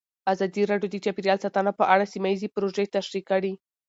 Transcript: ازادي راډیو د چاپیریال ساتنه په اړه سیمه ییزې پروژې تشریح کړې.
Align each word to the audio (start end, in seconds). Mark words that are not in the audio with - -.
ازادي 0.33 0.61
راډیو 0.71 0.89
د 0.91 0.97
چاپیریال 1.05 1.39
ساتنه 1.45 1.71
په 1.79 1.83
اړه 1.93 2.11
سیمه 2.13 2.29
ییزې 2.31 2.49
پروژې 2.55 2.85
تشریح 2.95 3.23
کړې. 3.31 3.53